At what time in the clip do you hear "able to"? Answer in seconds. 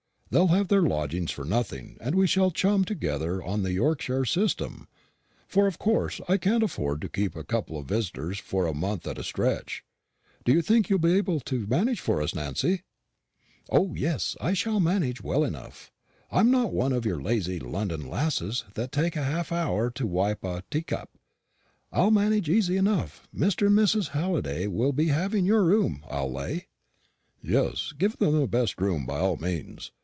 11.17-11.67